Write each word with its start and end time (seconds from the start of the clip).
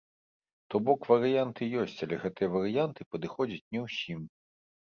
То 0.73 0.79
бок 0.87 0.99
варыянты 1.11 1.63
ёсць, 1.83 1.99
але 2.07 2.15
гэтыя 2.25 2.49
варыянты 2.55 3.01
падыходзяць 3.13 3.65
не 3.77 3.87
ўсім. 3.87 4.19